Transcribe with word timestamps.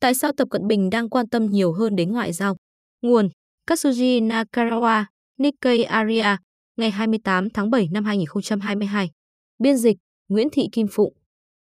Tại 0.00 0.14
sao 0.14 0.32
Tập 0.36 0.48
Cận 0.50 0.66
Bình 0.66 0.90
đang 0.90 1.08
quan 1.08 1.28
tâm 1.28 1.46
nhiều 1.46 1.72
hơn 1.72 1.96
đến 1.96 2.12
ngoại 2.12 2.32
giao? 2.32 2.56
Nguồn 3.02 3.28
Katsuji 3.70 4.26
Nakarawa, 4.26 5.04
Nikkei 5.38 5.82
Aria, 5.82 6.36
ngày 6.76 6.90
28 6.90 7.50
tháng 7.50 7.70
7 7.70 7.88
năm 7.92 8.04
2022. 8.04 9.10
Biên 9.58 9.76
dịch 9.76 9.96
Nguyễn 10.28 10.48
Thị 10.52 10.68
Kim 10.72 10.86
Phụng. 10.90 11.14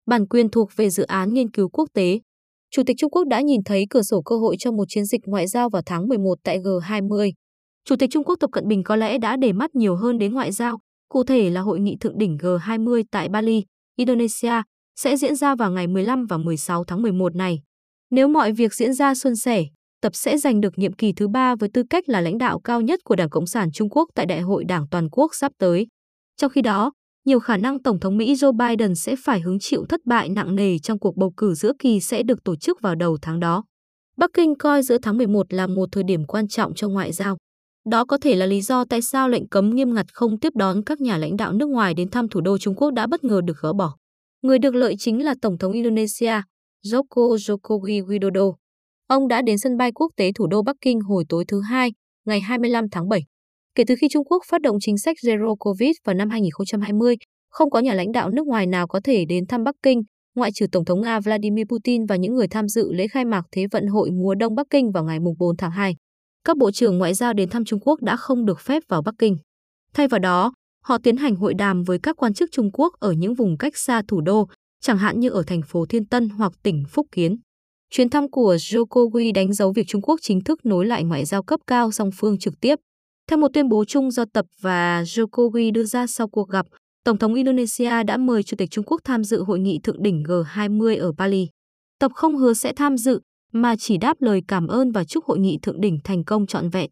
Bản 0.06 0.28
quyền 0.28 0.50
thuộc 0.50 0.70
về 0.76 0.90
dự 0.90 1.04
án 1.04 1.34
nghiên 1.34 1.52
cứu 1.52 1.70
quốc 1.70 1.90
tế. 1.94 2.20
Chủ 2.72 2.84
tịch 2.86 2.96
Trung 3.00 3.12
Quốc 3.12 3.28
đã 3.28 3.42
nhìn 3.42 3.64
thấy 3.66 3.86
cửa 3.90 4.02
sổ 4.02 4.22
cơ 4.22 4.38
hội 4.38 4.56
cho 4.60 4.72
một 4.72 4.86
chiến 4.90 5.06
dịch 5.06 5.22
ngoại 5.26 5.48
giao 5.48 5.70
vào 5.70 5.82
tháng 5.86 6.08
11 6.08 6.36
tại 6.44 6.60
G20. 6.60 7.32
Chủ 7.86 7.96
tịch 7.96 8.10
Trung 8.12 8.24
Quốc 8.24 8.36
Tập 8.40 8.50
Cận 8.54 8.68
Bình 8.68 8.84
có 8.84 8.96
lẽ 8.96 9.18
đã 9.18 9.38
để 9.38 9.54
mắt 9.54 9.76
nhiều 9.76 9.96
hơn 9.96 10.18
đến 10.18 10.34
ngoại 10.34 10.52
giao, 10.52 10.80
cụ 11.10 11.24
thể 11.24 11.50
là 11.50 11.62
hội 11.62 11.80
nghị 11.80 11.98
thượng 12.00 12.18
đỉnh 12.18 12.38
G20 12.38 13.04
tại 13.12 13.30
Bali, 13.30 13.64
Indonesia, 13.96 14.62
sẽ 14.96 15.18
diễn 15.18 15.36
ra 15.36 15.56
vào 15.56 15.72
ngày 15.72 15.88
15 15.88 16.26
và 16.26 16.38
16 16.38 16.84
tháng 16.84 17.02
11 17.02 17.36
này. 17.36 17.62
Nếu 18.12 18.28
mọi 18.28 18.52
việc 18.52 18.74
diễn 18.74 18.94
ra 18.94 19.16
suôn 19.16 19.36
sẻ, 19.36 19.66
Tập 20.02 20.16
sẽ 20.16 20.38
giành 20.38 20.62
được 20.62 20.78
nhiệm 20.78 20.94
kỳ 20.94 21.14
thứ 21.14 21.28
ba 21.28 21.56
với 21.56 21.70
tư 21.74 21.84
cách 21.90 22.10
là 22.10 22.22
lãnh 22.22 22.38
đạo 22.38 22.60
cao 22.60 22.82
nhất 22.82 23.00
của 23.04 23.16
Đảng 23.16 23.30
Cộng 23.30 23.48
sản 23.48 23.72
Trung 23.72 23.90
Quốc 23.90 24.10
tại 24.16 24.26
Đại 24.26 24.42
hội 24.42 24.64
Đảng 24.64 24.88
Toàn 24.92 25.10
quốc 25.12 25.36
sắp 25.36 25.52
tới. 25.58 25.88
Trong 26.38 26.52
khi 26.52 26.62
đó, 26.62 26.92
nhiều 27.26 27.40
khả 27.40 27.58
năng 27.58 27.84
Tổng 27.84 28.00
thống 28.00 28.18
Mỹ 28.18 28.34
Joe 28.34 28.52
Biden 28.52 28.96
sẽ 28.96 29.16
phải 29.24 29.40
hứng 29.40 29.60
chịu 29.60 29.86
thất 29.90 30.00
bại 30.06 30.30
nặng 30.30 30.56
nề 30.56 30.80
trong 30.80 31.00
cuộc 31.00 31.18
bầu 31.18 31.34
cử 31.38 31.54
giữa 31.54 31.72
kỳ 31.80 32.00
sẽ 32.00 32.24
được 32.24 32.44
tổ 32.44 32.56
chức 32.56 32.82
vào 32.82 32.96
đầu 32.96 33.18
tháng 33.22 33.40
đó. 33.40 33.64
Bắc 34.18 34.30
Kinh 34.34 34.56
coi 34.56 34.84
giữa 34.84 34.98
tháng 35.02 35.18
11 35.18 35.54
là 35.54 35.68
một 35.68 35.90
thời 35.92 36.04
điểm 36.04 36.26
quan 36.26 36.48
trọng 36.48 36.74
cho 36.74 36.90
ngoại 36.90 37.12
giao. 37.12 37.38
Đó 37.90 38.06
có 38.06 38.18
thể 38.18 38.36
là 38.36 38.46
lý 38.46 38.62
do 38.62 38.86
tại 38.86 39.02
sao 39.02 39.30
lệnh 39.30 39.50
cấm 39.50 39.76
nghiêm 39.76 39.94
ngặt 39.94 40.06
không 40.14 40.40
tiếp 40.40 40.54
đón 40.56 40.84
các 40.84 41.02
nhà 41.02 41.18
lãnh 41.18 41.38
đạo 41.38 41.54
nước 41.54 41.70
ngoài 41.70 41.94
đến 41.94 42.10
thăm 42.10 42.30
thủ 42.30 42.42
đô 42.42 42.58
Trung 42.58 42.76
Quốc 42.76 42.92
đã 42.94 43.08
bất 43.08 43.24
ngờ 43.24 43.42
được 43.46 43.58
gỡ 43.62 43.74
bỏ. 43.74 43.96
Người 44.42 44.60
được 44.60 44.76
lợi 44.76 44.96
chính 45.00 45.24
là 45.26 45.36
Tổng 45.42 45.58
thống 45.58 45.72
Indonesia, 45.72 46.42
Joko 46.86 47.36
Jokowi 47.36 48.06
Widodo. 48.06 48.54
Ông 49.08 49.28
đã 49.28 49.42
đến 49.42 49.58
sân 49.58 49.78
bay 49.78 49.92
quốc 49.92 50.12
tế 50.16 50.32
thủ 50.36 50.48
đô 50.48 50.62
Bắc 50.62 50.76
Kinh 50.82 51.00
hồi 51.00 51.24
tối 51.30 51.46
thứ 51.48 51.62
Hai, 51.62 51.92
ngày 52.26 52.40
25 52.40 52.86
tháng 52.92 53.10
7. 53.10 53.22
Kể 53.76 53.84
từ 53.88 53.96
khi 54.02 54.08
Trung 54.12 54.26
Quốc 54.26 54.44
phát 54.50 54.62
động 54.62 54.78
chính 54.82 54.98
sách 54.98 55.18
Zero 55.24 55.56
Covid 55.56 55.92
vào 56.06 56.14
năm 56.14 56.30
2020, 56.30 57.16
không 57.50 57.70
có 57.70 57.80
nhà 57.80 57.94
lãnh 57.94 58.12
đạo 58.12 58.30
nước 58.30 58.48
ngoài 58.48 58.68
nào 58.68 58.88
có 58.88 59.00
thể 59.04 59.26
đến 59.26 59.46
thăm 59.48 59.64
Bắc 59.64 59.76
Kinh, 59.84 60.02
ngoại 60.36 60.52
trừ 60.54 60.66
Tổng 60.72 60.86
thống 60.86 61.02
Nga 61.02 61.20
Vladimir 61.20 61.66
Putin 61.70 62.06
và 62.06 62.16
những 62.16 62.36
người 62.36 62.48
tham 62.48 62.68
dự 62.68 62.92
lễ 62.92 63.08
khai 63.08 63.26
mạc 63.26 63.42
Thế 63.52 63.66
vận 63.72 63.88
hội 63.88 64.12
mùa 64.12 64.36
đông 64.36 64.56
Bắc 64.56 64.68
Kinh 64.70 64.92
vào 64.92 65.04
ngày 65.04 65.20
4 65.40 65.58
tháng 65.58 65.72
2. 65.72 65.96
Các 66.44 66.58
bộ 66.58 66.72
trưởng 66.72 66.98
ngoại 66.98 67.14
giao 67.14 67.34
đến 67.34 67.50
thăm 67.50 67.66
Trung 67.66 67.80
Quốc 67.80 68.02
đã 68.02 68.16
không 68.16 68.46
được 68.46 68.60
phép 68.60 68.84
vào 68.90 69.02
Bắc 69.02 69.16
Kinh. 69.18 69.38
Thay 69.94 70.08
vào 70.08 70.20
đó, 70.20 70.54
họ 70.84 70.98
tiến 71.04 71.18
hành 71.18 71.36
hội 71.36 71.54
đàm 71.54 71.84
với 71.84 72.00
các 72.04 72.16
quan 72.18 72.34
chức 72.34 72.50
Trung 72.52 72.72
Quốc 72.74 72.94
ở 73.00 73.12
những 73.12 73.34
vùng 73.34 73.58
cách 73.58 73.78
xa 73.78 74.02
thủ 74.08 74.22
đô, 74.22 74.48
chẳng 74.82 74.98
hạn 74.98 75.20
như 75.20 75.30
ở 75.30 75.44
thành 75.48 75.62
phố 75.62 75.86
Thiên 75.86 76.06
Tân 76.06 76.30
hoặc 76.30 76.52
tỉnh 76.64 76.84
Phúc 76.90 77.08
Kiến. 77.12 77.38
Chuyến 77.90 78.10
thăm 78.10 78.32
của 78.32 78.56
Jokowi 78.56 79.34
đánh 79.34 79.54
dấu 79.54 79.74
việc 79.74 79.88
Trung 79.88 80.02
Quốc 80.02 80.20
chính 80.22 80.44
thức 80.44 80.66
nối 80.66 80.86
lại 80.86 81.04
ngoại 81.04 81.26
giao 81.26 81.44
cấp 81.44 81.60
cao 81.68 81.92
song 81.92 82.10
phương 82.18 82.40
trực 82.40 82.54
tiếp. 82.62 82.76
Theo 83.30 83.40
một 83.40 83.48
tuyên 83.54 83.70
bố 83.70 83.86
chung 83.86 84.12
do 84.12 84.26
Tập 84.34 84.46
và 84.62 85.04
Jokowi 85.04 85.72
đưa 85.72 85.84
ra 85.84 86.08
sau 86.08 86.28
cuộc 86.28 86.50
gặp, 86.50 86.66
Tổng 87.04 87.18
thống 87.18 87.34
Indonesia 87.34 88.04
đã 88.04 88.18
mời 88.18 88.44
Chủ 88.44 88.58
tịch 88.58 88.72
Trung 88.72 88.86
Quốc 88.86 89.02
tham 89.04 89.24
dự 89.24 89.44
hội 89.44 89.60
nghị 89.60 89.80
thượng 89.84 90.04
đỉnh 90.04 90.24
G20 90.24 91.02
ở 91.02 91.12
Bali. 91.12 91.48
Tập 92.00 92.12
không 92.16 92.36
hứa 92.38 92.54
sẽ 92.54 92.74
tham 92.76 92.98
dự, 92.98 93.20
mà 93.54 93.76
chỉ 93.76 93.98
đáp 93.98 94.22
lời 94.22 94.42
cảm 94.48 94.68
ơn 94.68 94.92
và 94.92 95.04
chúc 95.04 95.26
hội 95.26 95.40
nghị 95.40 95.60
thượng 95.62 95.82
đỉnh 95.82 95.98
thành 96.04 96.24
công 96.24 96.48
trọn 96.48 96.70
vẹn. 96.70 96.90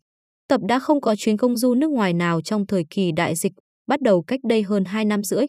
Tập 0.48 0.62
đã 0.68 0.80
không 0.80 1.02
có 1.02 1.16
chuyến 1.16 1.38
công 1.38 1.58
du 1.58 1.74
nước 1.76 1.92
ngoài 1.92 2.14
nào 2.14 2.42
trong 2.42 2.66
thời 2.68 2.86
kỳ 2.90 3.12
đại 3.12 3.36
dịch, 3.36 3.52
bắt 3.88 4.02
đầu 4.02 4.22
cách 4.22 4.40
đây 4.50 4.64
hơn 4.64 4.86
2 4.86 5.06
năm 5.06 5.24
rưỡi. 5.24 5.46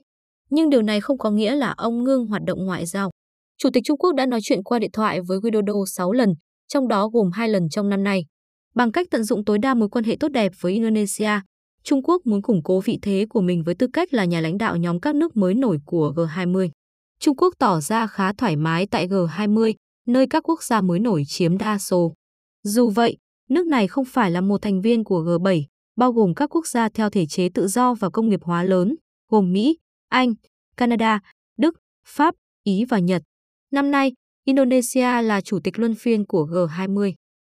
Nhưng 0.51 0.71
điều 0.71 0.83
này 0.83 1.01
không 1.01 1.19
có 1.19 1.31
nghĩa 1.31 1.55
là 1.55 1.75
ông 1.77 2.05
ngưng 2.05 2.27
hoạt 2.27 2.43
động 2.47 2.67
ngoại 2.67 2.87
giao. 2.87 3.11
Chủ 3.59 3.69
tịch 3.73 3.83
Trung 3.87 3.99
Quốc 3.99 4.15
đã 4.15 4.27
nói 4.27 4.41
chuyện 4.43 4.63
qua 4.63 4.79
điện 4.79 4.91
thoại 4.93 5.21
với 5.29 5.39
Widodo 5.39 5.85
6 5.87 6.13
lần, 6.13 6.35
trong 6.69 6.89
đó 6.89 7.09
gồm 7.09 7.31
2 7.31 7.49
lần 7.49 7.69
trong 7.69 7.89
năm 7.89 8.05
nay. 8.05 8.25
Bằng 8.75 8.93
cách 8.93 9.07
tận 9.11 9.25
dụng 9.25 9.45
tối 9.45 9.59
đa 9.59 9.75
mối 9.75 9.89
quan 9.89 10.05
hệ 10.05 10.17
tốt 10.21 10.29
đẹp 10.29 10.53
với 10.61 10.73
Indonesia, 10.73 11.41
Trung 11.83 12.03
Quốc 12.03 12.27
muốn 12.27 12.43
củng 12.43 12.63
cố 12.63 12.81
vị 12.81 12.99
thế 13.03 13.27
của 13.29 13.41
mình 13.41 13.63
với 13.63 13.75
tư 13.75 13.87
cách 13.93 14.15
là 14.15 14.25
nhà 14.25 14.41
lãnh 14.41 14.59
đạo 14.59 14.77
nhóm 14.77 15.01
các 15.01 15.15
nước 15.15 15.37
mới 15.37 15.55
nổi 15.55 15.79
của 15.87 16.13
G20. 16.17 16.71
Trung 17.21 17.37
Quốc 17.37 17.55
tỏ 17.59 17.81
ra 17.81 18.07
khá 18.07 18.33
thoải 18.33 18.57
mái 18.57 18.87
tại 18.87 19.09
G20, 19.09 19.75
nơi 20.07 20.27
các 20.27 20.49
quốc 20.49 20.63
gia 20.63 20.81
mới 20.81 20.99
nổi 20.99 21.23
chiếm 21.27 21.59
đa 21.59 21.79
số. 21.79 22.15
Dù 22.63 22.91
vậy, 22.91 23.17
nước 23.49 23.67
này 23.67 23.89
không 23.89 24.05
phải 24.05 24.31
là 24.31 24.41
một 24.41 24.63
thành 24.63 24.81
viên 24.81 25.05
của 25.05 25.23
G7, 25.23 25.63
bao 25.97 26.13
gồm 26.13 26.35
các 26.35 26.55
quốc 26.55 26.67
gia 26.67 26.89
theo 26.89 27.11
thể 27.11 27.27
chế 27.27 27.49
tự 27.55 27.69
do 27.69 27.95
và 27.95 28.11
công 28.11 28.29
nghiệp 28.29 28.41
hóa 28.43 28.63
lớn, 28.63 28.97
gồm 29.31 29.53
Mỹ, 29.53 29.79
anh, 30.09 30.33
Canada, 30.77 31.21
Đức, 31.59 31.75
Pháp, 32.07 32.35
Ý 32.65 32.85
và 32.89 32.99
Nhật. 32.99 33.23
Năm 33.73 33.91
nay, 33.91 34.13
Indonesia 34.45 35.23
là 35.23 35.41
chủ 35.41 35.59
tịch 35.65 35.79
luân 35.79 35.95
phiên 35.95 36.27
của 36.27 36.47
G20. 36.51 37.13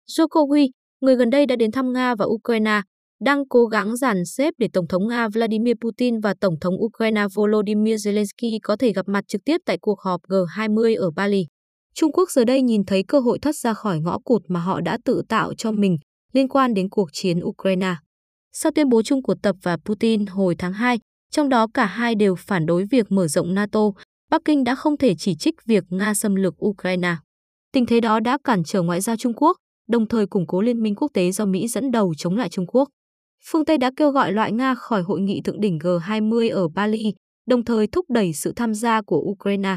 Jokowi, 0.08 0.68
người 1.00 1.16
gần 1.16 1.30
đây 1.30 1.46
đã 1.46 1.56
đến 1.56 1.72
thăm 1.72 1.92
Nga 1.92 2.14
và 2.14 2.24
Ukraine, 2.24 2.80
đang 3.20 3.48
cố 3.48 3.66
gắng 3.66 3.96
dàn 3.96 4.24
xếp 4.24 4.54
để 4.58 4.68
Tổng 4.72 4.86
thống 4.88 5.08
Nga 5.08 5.28
Vladimir 5.28 5.74
Putin 5.80 6.20
và 6.20 6.34
Tổng 6.40 6.54
thống 6.60 6.74
Ukraine 6.84 7.26
Volodymyr 7.34 8.08
Zelensky 8.08 8.58
có 8.62 8.76
thể 8.76 8.92
gặp 8.92 9.08
mặt 9.08 9.24
trực 9.28 9.40
tiếp 9.44 9.56
tại 9.66 9.78
cuộc 9.80 10.00
họp 10.00 10.20
G20 10.28 11.00
ở 11.00 11.10
Bali. 11.10 11.46
Trung 11.94 12.12
Quốc 12.12 12.30
giờ 12.30 12.44
đây 12.44 12.62
nhìn 12.62 12.84
thấy 12.84 13.02
cơ 13.08 13.20
hội 13.20 13.38
thoát 13.38 13.56
ra 13.56 13.74
khỏi 13.74 14.00
ngõ 14.00 14.18
cụt 14.24 14.42
mà 14.48 14.60
họ 14.60 14.80
đã 14.80 14.98
tự 15.04 15.22
tạo 15.28 15.54
cho 15.54 15.72
mình 15.72 15.96
liên 16.32 16.48
quan 16.48 16.74
đến 16.74 16.88
cuộc 16.88 17.08
chiến 17.12 17.40
Ukraine. 17.44 17.94
Sau 18.52 18.72
tuyên 18.74 18.88
bố 18.88 19.02
chung 19.02 19.22
của 19.22 19.34
Tập 19.42 19.56
và 19.62 19.76
Putin 19.84 20.26
hồi 20.26 20.54
tháng 20.58 20.72
2, 20.72 20.98
trong 21.32 21.48
đó 21.48 21.66
cả 21.74 21.86
hai 21.86 22.14
đều 22.14 22.34
phản 22.34 22.66
đối 22.66 22.84
việc 22.84 23.12
mở 23.12 23.28
rộng 23.28 23.54
NATO, 23.54 23.80
Bắc 24.30 24.42
Kinh 24.44 24.64
đã 24.64 24.74
không 24.74 24.96
thể 24.96 25.14
chỉ 25.14 25.34
trích 25.34 25.54
việc 25.66 25.84
Nga 25.90 26.14
xâm 26.14 26.34
lược 26.34 26.64
Ukraine. 26.64 27.16
Tình 27.72 27.86
thế 27.86 28.00
đó 28.00 28.20
đã 28.20 28.38
cản 28.44 28.64
trở 28.64 28.82
ngoại 28.82 29.00
giao 29.00 29.16
Trung 29.16 29.32
Quốc, 29.36 29.56
đồng 29.88 30.08
thời 30.08 30.26
củng 30.26 30.46
cố 30.46 30.60
liên 30.62 30.82
minh 30.82 30.94
quốc 30.94 31.08
tế 31.14 31.30
do 31.30 31.44
Mỹ 31.44 31.68
dẫn 31.68 31.90
đầu 31.90 32.14
chống 32.14 32.36
lại 32.36 32.48
Trung 32.48 32.66
Quốc. 32.66 32.88
Phương 33.44 33.64
Tây 33.64 33.78
đã 33.78 33.90
kêu 33.96 34.10
gọi 34.10 34.32
loại 34.32 34.52
Nga 34.52 34.74
khỏi 34.74 35.02
hội 35.02 35.20
nghị 35.20 35.40
thượng 35.44 35.60
đỉnh 35.60 35.78
G20 35.78 36.54
ở 36.54 36.68
Bali, 36.68 37.14
đồng 37.46 37.64
thời 37.64 37.86
thúc 37.86 38.06
đẩy 38.10 38.32
sự 38.32 38.52
tham 38.56 38.74
gia 38.74 39.02
của 39.02 39.18
Ukraine. 39.18 39.76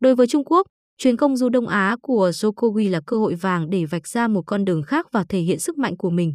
Đối 0.00 0.14
với 0.14 0.26
Trung 0.26 0.44
Quốc, 0.44 0.66
chuyến 0.98 1.16
công 1.16 1.36
du 1.36 1.48
Đông 1.48 1.66
Á 1.66 1.96
của 2.02 2.30
Jokowi 2.30 2.90
là 2.90 3.00
cơ 3.06 3.16
hội 3.16 3.34
vàng 3.34 3.70
để 3.70 3.84
vạch 3.84 4.08
ra 4.08 4.28
một 4.28 4.42
con 4.46 4.64
đường 4.64 4.82
khác 4.82 5.06
và 5.12 5.24
thể 5.28 5.40
hiện 5.40 5.58
sức 5.58 5.78
mạnh 5.78 5.96
của 5.96 6.10
mình. 6.10 6.34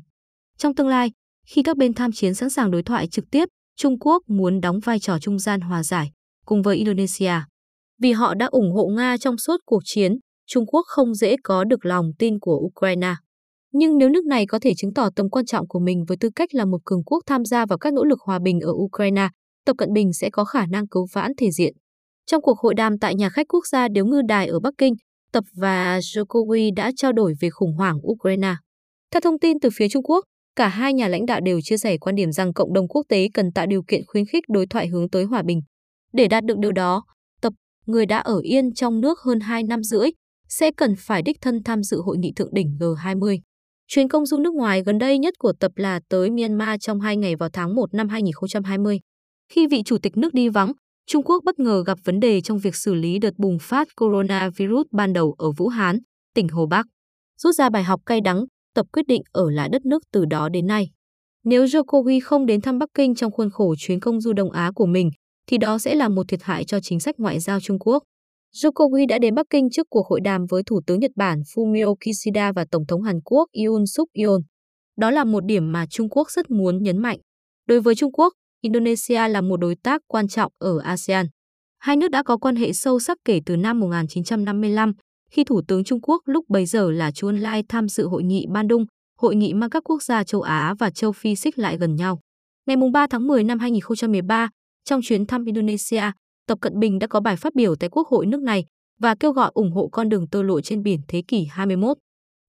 Trong 0.58 0.76
tương 0.76 0.88
lai, 0.88 1.12
khi 1.46 1.64
các 1.64 1.78
bên 1.78 1.94
tham 1.94 2.12
chiến 2.12 2.34
sẵn 2.34 2.50
sàng 2.50 2.72
đối 2.72 2.84
thoại 2.84 3.08
trực 3.08 3.26
tiếp, 3.32 3.50
Trung 3.78 4.00
Quốc 4.00 4.24
muốn 4.28 4.62
đóng 4.62 4.80
vai 4.80 5.00
trò 5.00 5.20
trung 5.20 5.40
gian 5.40 5.62
hòa 5.62 5.84
giải 5.84 6.12
cùng 6.46 6.62
với 6.62 6.78
Indonesia. 6.78 7.34
Vì 8.02 8.12
họ 8.12 8.34
đã 8.34 8.46
ủng 8.46 8.72
hộ 8.72 8.88
Nga 8.88 9.18
trong 9.18 9.38
suốt 9.38 9.58
cuộc 9.66 9.82
chiến, 9.86 10.18
Trung 10.48 10.66
Quốc 10.66 10.86
không 10.88 11.14
dễ 11.14 11.36
có 11.44 11.64
được 11.64 11.86
lòng 11.86 12.12
tin 12.20 12.40
của 12.40 12.56
Ukraine. 12.56 13.16
Nhưng 13.74 13.98
nếu 13.98 14.10
nước 14.10 14.26
này 14.26 14.46
có 14.46 14.60
thể 14.60 14.74
chứng 14.78 14.94
tỏ 14.94 15.10
tầm 15.16 15.30
quan 15.30 15.46
trọng 15.46 15.68
của 15.68 15.80
mình 15.80 16.06
với 16.08 16.18
tư 16.20 16.30
cách 16.36 16.50
là 16.56 16.66
một 16.66 16.78
cường 16.86 17.04
quốc 17.04 17.24
tham 17.26 17.46
gia 17.46 17.66
vào 17.66 17.78
các 17.78 17.94
nỗ 17.94 18.04
lực 18.04 18.20
hòa 18.26 18.40
bình 18.40 18.60
ở 18.60 18.72
Ukraine, 18.72 19.28
Tập 19.66 19.76
Cận 19.78 19.94
Bình 19.94 20.14
sẽ 20.14 20.30
có 20.30 20.46
khả 20.46 20.66
năng 20.66 20.88
cứu 20.88 21.08
vãn 21.14 21.32
thể 21.38 21.52
diện. 21.52 21.74
Trong 22.26 22.42
cuộc 22.42 22.60
hội 22.60 22.74
đàm 22.74 23.00
tại 23.00 23.16
nhà 23.16 23.30
khách 23.30 23.48
quốc 23.48 23.68
gia 23.68 23.88
Điếu 23.88 24.06
Ngư 24.06 24.22
Đài 24.28 24.48
ở 24.48 24.60
Bắc 24.60 24.74
Kinh, 24.78 24.94
Tập 25.32 25.44
và 25.58 26.00
Jokowi 26.00 26.72
đã 26.76 26.92
trao 26.96 27.14
đổi 27.14 27.34
về 27.40 27.50
khủng 27.50 27.74
hoảng 27.74 27.98
Ukraine. 28.08 28.56
Theo 29.12 29.22
thông 29.22 29.40
tin 29.40 29.60
từ 29.60 29.70
phía 29.74 29.90
Trung 29.90 30.04
Quốc, 30.04 30.26
cả 30.56 30.68
hai 30.68 30.94
nhà 30.94 31.08
lãnh 31.08 31.26
đạo 31.26 31.40
đều 31.42 31.62
chia 31.62 31.78
sẻ 31.78 31.98
quan 31.98 32.16
điểm 32.16 32.32
rằng 32.32 32.54
cộng 32.54 32.74
đồng 32.74 32.88
quốc 32.88 33.06
tế 33.10 33.28
cần 33.34 33.52
tạo 33.52 33.66
điều 33.66 33.84
kiện 33.88 34.02
khuyến 34.08 34.26
khích 34.26 34.44
đối 34.50 34.68
thoại 34.68 34.88
hướng 34.88 35.10
tới 35.10 35.24
hòa 35.24 35.44
bình. 35.46 35.62
Để 36.14 36.28
đạt 36.28 36.46
được 36.46 36.58
điều 36.58 36.72
đó, 36.72 37.04
Tập, 37.42 37.54
người 37.86 38.06
đã 38.06 38.18
ở 38.18 38.40
yên 38.44 38.74
trong 38.74 39.02
nước 39.02 39.20
hơn 39.20 39.40
2 39.40 39.64
năm 39.64 39.84
rưỡi, 39.84 40.10
sẽ 40.50 40.72
cần 40.78 40.96
phải 40.98 41.22
đích 41.22 41.38
thân 41.42 41.64
tham 41.64 41.84
dự 41.84 42.02
hội 42.02 42.18
nghị 42.18 42.34
thượng 42.36 42.54
đỉnh 42.54 42.78
G20. 42.80 43.40
Chuyến 43.88 44.08
công 44.08 44.26
du 44.26 44.38
nước 44.38 44.54
ngoài 44.54 44.84
gần 44.86 44.98
đây 44.98 45.18
nhất 45.18 45.34
của 45.40 45.54
Tập 45.60 45.72
là 45.76 46.00
tới 46.10 46.30
Myanmar 46.30 46.80
trong 46.82 47.00
hai 47.00 47.18
ngày 47.18 47.36
vào 47.36 47.50
tháng 47.54 47.76
1 47.76 47.94
năm 47.94 48.10
2020. 48.10 49.00
Khi 49.54 49.68
vị 49.68 49.82
chủ 49.86 49.98
tịch 49.98 50.18
nước 50.18 50.34
đi 50.34 50.50
vắng, 50.50 50.72
Trung 51.08 51.24
Quốc 51.24 51.44
bất 51.44 51.60
ngờ 51.60 51.84
gặp 51.86 51.98
vấn 52.04 52.20
đề 52.20 52.42
trong 52.42 52.60
việc 52.60 52.76
xử 52.76 52.94
lý 52.94 53.20
đợt 53.20 53.32
bùng 53.38 53.58
phát 53.62 53.88
coronavirus 53.96 54.88
ban 54.92 55.14
đầu 55.14 55.36
ở 55.38 55.52
Vũ 55.52 55.68
Hán, 55.68 55.98
tỉnh 56.36 56.48
Hồ 56.48 56.66
Bắc. 56.66 56.86
Rút 57.38 57.56
ra 57.56 57.70
bài 57.70 57.84
học 57.84 58.02
cay 58.06 58.22
đắng, 58.22 58.46
Tập 58.76 58.86
quyết 58.94 59.08
định 59.08 59.22
ở 59.32 59.52
lại 59.52 59.70
đất 59.70 59.86
nước 59.86 60.04
từ 60.12 60.26
đó 60.26 60.50
đến 60.50 60.68
nay. 60.68 60.90
Nếu 61.44 61.66
Jokowi 61.66 62.20
không 62.24 62.46
đến 62.46 62.62
thăm 62.62 62.80
Bắc 62.80 62.90
Kinh 62.94 63.16
trong 63.16 63.32
khuôn 63.32 63.50
khổ 63.50 63.76
chuyến 63.78 64.00
công 64.00 64.22
du 64.22 64.34
Đông 64.34 64.52
Á 64.52 64.72
của 64.76 64.86
mình, 64.86 65.10
thì 65.48 65.58
đó 65.58 65.78
sẽ 65.78 65.96
là 65.96 66.10
một 66.10 66.28
thiệt 66.28 66.44
hại 66.44 66.64
cho 66.64 66.80
chính 66.84 67.00
sách 67.00 67.16
ngoại 67.18 67.40
giao 67.40 67.60
Trung 67.60 67.80
Quốc. 67.80 68.04
Jokowi 68.56 69.08
đã 69.08 69.20
đến 69.20 69.36
Bắc 69.36 69.46
Kinh 69.50 69.70
trước 69.70 69.88
cuộc 69.90 70.08
hội 70.08 70.22
đàm 70.22 70.46
với 70.50 70.64
Thủ 70.66 70.82
tướng 70.88 71.00
Nhật 71.00 71.12
Bản 71.16 71.42
Fumio 71.42 71.96
Kishida 71.96 72.52
và 72.52 72.66
Tổng 72.72 72.86
thống 72.88 73.02
Hàn 73.02 73.22
Quốc 73.26 73.50
Yoon 73.66 73.86
suk 73.86 74.10
yeol 74.14 74.40
Đó 74.98 75.12
là 75.12 75.24
một 75.24 75.46
điểm 75.46 75.72
mà 75.72 75.86
Trung 75.90 76.10
Quốc 76.10 76.32
rất 76.32 76.52
muốn 76.52 76.84
nhấn 76.84 76.98
mạnh. 76.98 77.18
Đối 77.68 77.82
với 77.82 77.96
Trung 77.96 78.12
Quốc, 78.12 78.34
Indonesia 78.62 79.28
là 79.28 79.42
một 79.42 79.58
đối 79.58 79.76
tác 79.84 80.02
quan 80.08 80.28
trọng 80.28 80.52
ở 80.58 80.80
ASEAN. 80.80 81.26
Hai 81.80 81.96
nước 81.96 82.08
đã 82.12 82.24
có 82.24 82.38
quan 82.38 82.56
hệ 82.56 82.74
sâu 82.74 83.00
sắc 83.00 83.18
kể 83.26 83.40
từ 83.46 83.56
năm 83.56 83.80
1955, 83.80 84.94
khi 85.32 85.44
Thủ 85.44 85.62
tướng 85.68 85.84
Trung 85.84 86.02
Quốc 86.02 86.22
lúc 86.26 86.46
bấy 86.50 86.66
giờ 86.66 86.92
là 86.92 87.12
Chu 87.12 87.28
Ân 87.28 87.40
Lai 87.40 87.64
tham 87.70 87.88
dự 87.88 88.08
hội 88.08 88.24
nghị 88.24 88.46
Bandung, 88.50 88.86
hội 89.20 89.36
nghị 89.36 89.54
mà 89.54 89.68
các 89.70 89.84
quốc 89.84 90.04
gia 90.04 90.24
châu 90.24 90.42
Á 90.42 90.74
và 90.80 90.90
châu 90.90 91.12
Phi 91.12 91.36
xích 91.36 91.60
lại 91.60 91.78
gần 91.78 91.96
nhau. 91.96 92.20
Ngày 92.68 92.78
3 92.94 93.08
tháng 93.10 93.28
10 93.28 93.44
năm 93.44 93.60
2013, 93.60 94.50
trong 94.86 95.02
chuyến 95.04 95.26
thăm 95.26 95.46
Indonesia, 95.46 96.04
Tập 96.48 96.58
Cận 96.62 96.80
Bình 96.80 97.00
đã 97.00 97.08
có 97.08 97.20
bài 97.20 97.36
phát 97.36 97.56
biểu 97.56 97.76
tại 97.76 97.90
Quốc 97.90 98.08
hội 98.08 98.26
nước 98.26 98.42
này, 98.42 98.66
và 99.00 99.16
kêu 99.20 99.32
gọi 99.32 99.52
ủng 99.54 99.72
hộ 99.72 99.90
con 99.92 100.10
đường 100.10 100.28
tơ 100.28 100.42
lụa 100.42 100.62
trên 100.62 100.84
biển 100.84 101.00
thế 101.08 101.22
kỷ 101.28 101.46
21. 101.52 101.98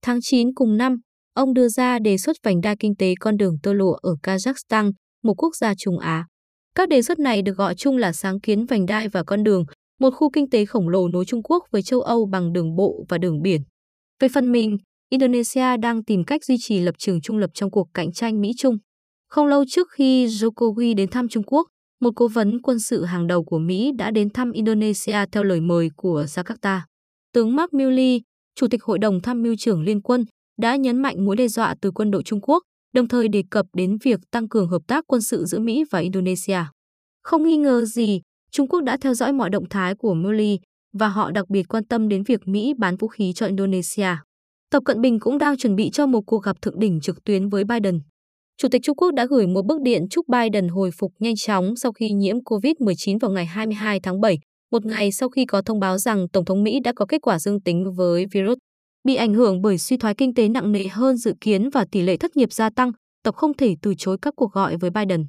Tháng 0.02 0.19
9 0.23 0.55
cùng 0.55 0.76
năm, 0.76 0.96
ông 1.35 1.55
đưa 1.55 1.69
ra 1.69 1.99
đề 1.99 2.19
xuất 2.19 2.37
vành 2.43 2.61
đai 2.61 2.76
kinh 2.78 2.96
tế 2.96 3.14
con 3.20 3.37
đường 3.37 3.56
tơ 3.62 3.73
lụa 3.73 3.93
ở 3.93 4.14
Kazakhstan, 4.23 4.93
một 5.23 5.35
quốc 5.43 5.56
gia 5.56 5.75
Trung 5.75 5.99
Á. 5.99 6.26
Các 6.75 6.88
đề 6.88 7.02
xuất 7.02 7.19
này 7.19 7.43
được 7.43 7.56
gọi 7.56 7.75
chung 7.75 7.96
là 7.96 8.12
sáng 8.12 8.40
kiến 8.40 8.67
vành 8.67 8.87
đai 8.87 9.08
và 9.08 9.23
con 9.26 9.44
đường, 9.44 9.64
một 10.02 10.10
khu 10.10 10.31
kinh 10.31 10.50
tế 10.50 10.64
khổng 10.64 10.88
lồ 10.88 11.08
nối 11.08 11.25
Trung 11.25 11.43
Quốc 11.43 11.64
với 11.70 11.82
châu 11.82 12.00
Âu 12.00 12.26
bằng 12.26 12.52
đường 12.52 12.76
bộ 12.76 13.04
và 13.08 13.19
đường 13.19 13.43
biển. 13.43 13.60
Về 14.20 14.28
phần 14.28 14.52
mình, 14.52 14.78
Indonesia 15.10 15.76
đang 15.76 16.04
tìm 16.04 16.25
cách 16.25 16.44
duy 16.44 16.56
trì 16.60 16.81
lập 16.81 16.94
trường 16.99 17.20
trung 17.20 17.38
lập 17.38 17.50
trong 17.54 17.70
cuộc 17.70 17.88
cạnh 17.94 18.12
tranh 18.12 18.40
Mỹ-Trung. 18.40 18.78
Không 19.28 19.46
lâu 19.46 19.64
trước 19.69 19.88
khi 19.90 20.26
Jokowi 20.26 20.94
đến 20.96 21.10
thăm 21.10 21.28
Trung 21.28 21.43
Quốc, 21.46 21.69
một 22.00 22.10
cố 22.16 22.28
vấn 22.28 22.62
quân 22.62 22.78
sự 22.81 23.04
hàng 23.04 23.26
đầu 23.26 23.44
của 23.44 23.58
Mỹ 23.58 23.93
đã 23.99 24.10
đến 24.10 24.31
thăm 24.31 24.52
Indonesia 24.52 25.16
theo 25.32 25.43
lời 25.43 25.60
mời 25.60 25.88
của 25.96 26.25
Jakarta. 26.28 26.81
Tướng 27.32 27.56
Mark 27.56 27.72
Milley, 27.72 28.22
Chủ 28.54 28.66
tịch 28.69 28.82
Hội 28.82 28.99
đồng 28.99 29.20
Tham 29.20 29.43
mưu 29.43 29.54
trưởng 29.58 29.82
Liên 29.82 30.00
quân, 30.00 30.25
đã 30.60 30.76
nhấn 30.76 31.02
mạnh 31.02 31.25
mối 31.25 31.37
đe 31.37 31.49
dọa 31.49 31.75
từ 31.81 31.90
quân 31.90 32.10
đội 32.10 32.22
Trung 32.22 32.40
Quốc, 32.43 32.62
đồng 32.94 33.08
thời 33.08 33.28
đề 33.28 33.43
cập 33.50 33.66
đến 33.76 33.96
việc 34.04 34.20
tăng 34.31 34.49
cường 34.49 34.69
hợp 34.69 34.82
tác 34.87 35.04
quân 35.06 35.22
sự 35.22 35.44
giữa 35.44 35.58
Mỹ 35.58 35.84
và 35.90 35.99
Indonesia. 35.99 36.58
Không 37.22 37.43
nghi 37.43 37.56
ngờ 37.56 37.84
gì, 37.84 38.20
Trung 38.52 38.69
Quốc 38.69 38.81
đã 38.81 38.96
theo 38.96 39.14
dõi 39.14 39.32
mọi 39.32 39.50
động 39.50 39.69
thái 39.69 39.94
của 39.94 40.14
Milley 40.14 40.58
và 40.93 41.08
họ 41.08 41.31
đặc 41.31 41.50
biệt 41.50 41.62
quan 41.69 41.84
tâm 41.84 42.08
đến 42.08 42.22
việc 42.22 42.40
Mỹ 42.49 42.75
bán 42.78 42.96
vũ 42.96 43.08
khí 43.08 43.32
cho 43.32 43.46
Indonesia. 43.46 44.16
Tập 44.70 44.82
Cận 44.84 45.00
Bình 45.00 45.20
cũng 45.20 45.38
đang 45.38 45.56
chuẩn 45.56 45.76
bị 45.76 45.90
cho 45.90 46.06
một 46.06 46.20
cuộc 46.26 46.43
gặp 46.43 46.62
thượng 46.62 46.78
đỉnh 46.78 47.00
trực 47.00 47.25
tuyến 47.25 47.49
với 47.49 47.64
Biden. 47.64 48.00
Chủ 48.56 48.69
tịch 48.69 48.82
Trung 48.84 48.96
Quốc 48.96 49.10
đã 49.14 49.26
gửi 49.26 49.46
một 49.46 49.66
bức 49.66 49.81
điện 49.82 50.06
chúc 50.10 50.28
Biden 50.28 50.69
hồi 50.69 50.90
phục 50.99 51.12
nhanh 51.19 51.37
chóng 51.37 51.76
sau 51.76 51.93
khi 51.93 52.10
nhiễm 52.10 52.37
COVID-19 52.38 53.19
vào 53.19 53.31
ngày 53.31 53.46
22 53.46 54.00
tháng 54.00 54.20
7, 54.20 54.38
một 54.72 54.87
ngày 54.87 55.12
sau 55.12 55.28
khi 55.28 55.44
có 55.44 55.62
thông 55.62 55.81
báo 55.81 55.99
rằng 55.99 56.28
Tổng 56.28 56.44
thống 56.44 56.62
Mỹ 56.62 56.81
đã 56.84 56.93
có 56.96 57.06
kết 57.06 57.22
quả 57.22 57.38
dương 57.38 57.60
tính 57.60 57.93
với 57.96 58.26
virus. 58.32 58.58
Bị 59.04 59.14
ảnh 59.14 59.34
hưởng 59.34 59.62
bởi 59.62 59.78
suy 59.78 59.96
thoái 59.96 60.14
kinh 60.14 60.34
tế 60.34 60.49
nặng 60.49 60.72
nề 60.72 60.84
hơn 60.84 61.16
dự 61.16 61.34
kiến 61.40 61.70
và 61.70 61.84
tỷ 61.93 62.02
lệ 62.02 62.16
thất 62.16 62.37
nghiệp 62.37 62.52
gia 62.52 62.70
tăng, 62.70 62.93
Tập 63.25 63.34
không 63.34 63.54
thể 63.54 63.76
từ 63.82 63.94
chối 63.99 64.16
các 64.22 64.34
cuộc 64.37 64.52
gọi 64.52 64.76
với 64.76 64.90
Biden. 64.90 65.26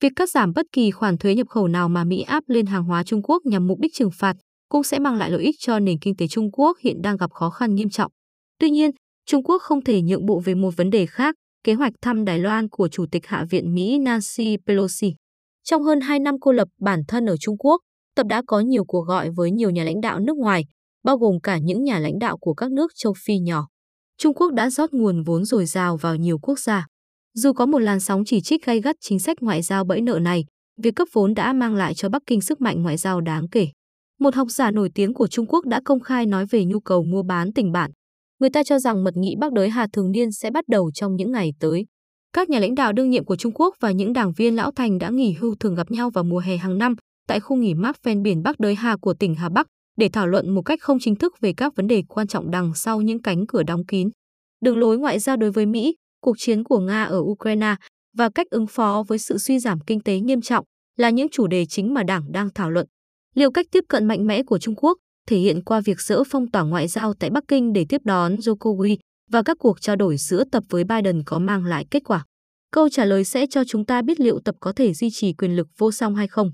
Việc 0.00 0.12
cắt 0.16 0.30
giảm 0.30 0.52
bất 0.54 0.66
kỳ 0.72 0.90
khoản 0.90 1.18
thuế 1.18 1.34
nhập 1.34 1.48
khẩu 1.48 1.68
nào 1.68 1.88
mà 1.88 2.04
Mỹ 2.04 2.20
áp 2.20 2.44
lên 2.46 2.66
hàng 2.66 2.84
hóa 2.84 3.04
Trung 3.04 3.22
Quốc 3.22 3.42
nhằm 3.46 3.66
mục 3.66 3.78
đích 3.80 3.94
trừng 3.94 4.10
phạt 4.14 4.36
cũng 4.68 4.82
sẽ 4.82 4.98
mang 4.98 5.16
lại 5.16 5.30
lợi 5.30 5.42
ích 5.42 5.56
cho 5.58 5.78
nền 5.78 5.98
kinh 5.98 6.16
tế 6.16 6.26
Trung 6.28 6.50
Quốc 6.52 6.78
hiện 6.78 7.02
đang 7.02 7.16
gặp 7.16 7.32
khó 7.32 7.50
khăn 7.50 7.74
nghiêm 7.74 7.90
trọng. 7.90 8.12
Tuy 8.58 8.70
nhiên, 8.70 8.90
Trung 9.26 9.42
Quốc 9.42 9.62
không 9.62 9.84
thể 9.84 10.02
nhượng 10.02 10.26
bộ 10.26 10.40
về 10.44 10.54
một 10.54 10.70
vấn 10.76 10.90
đề 10.90 11.06
khác, 11.06 11.34
kế 11.64 11.74
hoạch 11.74 11.92
thăm 12.02 12.24
Đài 12.24 12.38
Loan 12.38 12.68
của 12.68 12.88
Chủ 12.88 13.06
tịch 13.12 13.26
Hạ 13.26 13.44
viện 13.50 13.74
Mỹ 13.74 13.98
Nancy 13.98 14.56
Pelosi. 14.66 15.14
Trong 15.64 15.82
hơn 15.82 16.00
2 16.00 16.18
năm 16.18 16.34
cô 16.40 16.52
lập 16.52 16.68
bản 16.80 17.00
thân 17.08 17.26
ở 17.26 17.36
Trung 17.36 17.58
Quốc, 17.58 17.80
Tập 18.16 18.26
đã 18.26 18.42
có 18.46 18.60
nhiều 18.60 18.84
cuộc 18.84 19.02
gọi 19.06 19.30
với 19.30 19.50
nhiều 19.50 19.70
nhà 19.70 19.84
lãnh 19.84 20.00
đạo 20.00 20.20
nước 20.20 20.36
ngoài, 20.36 20.64
bao 21.04 21.16
gồm 21.16 21.40
cả 21.42 21.58
những 21.58 21.84
nhà 21.84 21.98
lãnh 21.98 22.18
đạo 22.18 22.38
của 22.38 22.54
các 22.54 22.72
nước 22.72 22.92
châu 22.94 23.12
Phi 23.24 23.38
nhỏ. 23.38 23.66
Trung 24.18 24.34
Quốc 24.34 24.52
đã 24.52 24.70
rót 24.70 24.92
nguồn 24.92 25.22
vốn 25.22 25.44
dồi 25.44 25.66
dào 25.66 25.96
vào 25.96 26.16
nhiều 26.16 26.38
quốc 26.38 26.58
gia. 26.58 26.86
Dù 27.40 27.52
có 27.52 27.66
một 27.66 27.78
làn 27.78 28.00
sóng 28.00 28.24
chỉ 28.24 28.40
trích 28.40 28.66
gay 28.66 28.80
gắt 28.80 28.96
chính 29.00 29.18
sách 29.18 29.36
ngoại 29.42 29.62
giao 29.62 29.84
bẫy 29.84 30.00
nợ 30.00 30.18
này, 30.18 30.44
việc 30.82 30.94
cấp 30.96 31.08
vốn 31.12 31.34
đã 31.34 31.52
mang 31.52 31.74
lại 31.74 31.94
cho 31.94 32.08
Bắc 32.08 32.22
Kinh 32.26 32.40
sức 32.40 32.60
mạnh 32.60 32.82
ngoại 32.82 32.96
giao 32.96 33.20
đáng 33.20 33.48
kể. 33.48 33.68
Một 34.18 34.34
học 34.34 34.50
giả 34.50 34.70
nổi 34.70 34.90
tiếng 34.94 35.14
của 35.14 35.26
Trung 35.26 35.46
Quốc 35.46 35.66
đã 35.66 35.80
công 35.84 36.00
khai 36.00 36.26
nói 36.26 36.46
về 36.46 36.64
nhu 36.64 36.80
cầu 36.80 37.04
mua 37.04 37.22
bán 37.22 37.52
tình 37.52 37.72
bạn. 37.72 37.90
Người 38.40 38.50
ta 38.50 38.62
cho 38.62 38.78
rằng 38.78 39.04
mật 39.04 39.16
nghị 39.16 39.34
Bắc 39.40 39.52
đới 39.52 39.68
Hà 39.68 39.86
thường 39.92 40.10
niên 40.10 40.32
sẽ 40.32 40.50
bắt 40.50 40.64
đầu 40.68 40.90
trong 40.94 41.16
những 41.16 41.32
ngày 41.32 41.52
tới. 41.60 41.86
Các 42.32 42.48
nhà 42.48 42.58
lãnh 42.58 42.74
đạo 42.74 42.92
đương 42.92 43.10
nhiệm 43.10 43.24
của 43.24 43.36
Trung 43.36 43.52
Quốc 43.54 43.74
và 43.80 43.90
những 43.90 44.12
đảng 44.12 44.32
viên 44.32 44.56
lão 44.56 44.70
thành 44.70 44.98
đã 44.98 45.10
nghỉ 45.10 45.32
hưu 45.32 45.54
thường 45.54 45.74
gặp 45.74 45.90
nhau 45.90 46.10
vào 46.10 46.24
mùa 46.24 46.38
hè 46.38 46.56
hàng 46.56 46.78
năm 46.78 46.94
tại 47.28 47.40
khu 47.40 47.56
nghỉ 47.56 47.74
mát 47.74 48.04
ven 48.04 48.22
biển 48.22 48.42
Bắc 48.42 48.60
đới 48.60 48.74
Hà 48.74 48.96
của 48.96 49.14
tỉnh 49.14 49.34
Hà 49.34 49.48
Bắc 49.48 49.66
để 49.98 50.08
thảo 50.12 50.26
luận 50.26 50.54
một 50.54 50.62
cách 50.62 50.80
không 50.82 50.98
chính 51.00 51.16
thức 51.16 51.34
về 51.40 51.52
các 51.56 51.76
vấn 51.76 51.86
đề 51.86 52.02
quan 52.08 52.26
trọng 52.26 52.50
đằng 52.50 52.74
sau 52.74 53.00
những 53.00 53.22
cánh 53.22 53.46
cửa 53.46 53.62
đóng 53.62 53.84
kín. 53.88 54.08
Đường 54.64 54.78
lối 54.78 54.98
ngoại 54.98 55.18
giao 55.18 55.36
đối 55.36 55.50
với 55.50 55.66
Mỹ, 55.66 55.94
cuộc 56.20 56.36
chiến 56.38 56.64
của 56.64 56.80
Nga 56.80 57.04
ở 57.04 57.18
Ukraine 57.18 57.74
và 58.16 58.28
cách 58.34 58.46
ứng 58.50 58.66
phó 58.66 59.04
với 59.08 59.18
sự 59.18 59.38
suy 59.38 59.58
giảm 59.58 59.80
kinh 59.80 60.00
tế 60.00 60.20
nghiêm 60.20 60.40
trọng 60.40 60.64
là 60.96 61.10
những 61.10 61.28
chủ 61.32 61.46
đề 61.46 61.66
chính 61.66 61.94
mà 61.94 62.02
Đảng 62.02 62.32
đang 62.32 62.48
thảo 62.54 62.70
luận. 62.70 62.86
Liệu 63.34 63.50
cách 63.50 63.66
tiếp 63.72 63.84
cận 63.88 64.04
mạnh 64.06 64.26
mẽ 64.26 64.42
của 64.42 64.58
Trung 64.58 64.74
Quốc 64.76 64.98
thể 65.28 65.36
hiện 65.36 65.64
qua 65.64 65.80
việc 65.80 66.00
dỡ 66.00 66.22
phong 66.30 66.50
tỏa 66.50 66.62
ngoại 66.62 66.88
giao 66.88 67.14
tại 67.14 67.30
Bắc 67.30 67.44
Kinh 67.48 67.72
để 67.72 67.86
tiếp 67.88 68.00
đón 68.04 68.36
Jokowi 68.36 68.96
và 69.30 69.42
các 69.42 69.56
cuộc 69.60 69.80
trao 69.80 69.96
đổi 69.96 70.16
giữa 70.16 70.44
Tập 70.52 70.64
với 70.68 70.84
Biden 70.84 71.22
có 71.26 71.38
mang 71.38 71.64
lại 71.64 71.86
kết 71.90 72.02
quả? 72.04 72.24
Câu 72.72 72.88
trả 72.88 73.04
lời 73.04 73.24
sẽ 73.24 73.46
cho 73.50 73.64
chúng 73.64 73.86
ta 73.86 74.02
biết 74.02 74.20
liệu 74.20 74.40
Tập 74.44 74.54
có 74.60 74.72
thể 74.72 74.94
duy 74.94 75.08
trì 75.12 75.32
quyền 75.32 75.56
lực 75.56 75.68
vô 75.78 75.92
song 75.92 76.14
hay 76.14 76.28
không. 76.28 76.50